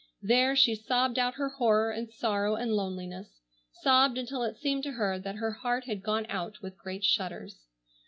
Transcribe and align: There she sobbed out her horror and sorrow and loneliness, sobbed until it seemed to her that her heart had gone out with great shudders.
There 0.23 0.55
she 0.55 0.73
sobbed 0.73 1.19
out 1.19 1.35
her 1.35 1.49
horror 1.49 1.91
and 1.91 2.09
sorrow 2.09 2.55
and 2.55 2.71
loneliness, 2.73 3.39
sobbed 3.83 4.17
until 4.17 4.41
it 4.41 4.57
seemed 4.57 4.81
to 4.85 4.93
her 4.93 5.19
that 5.19 5.35
her 5.35 5.51
heart 5.51 5.83
had 5.83 6.01
gone 6.01 6.25
out 6.27 6.59
with 6.59 6.75
great 6.75 7.03
shudders. 7.03 7.67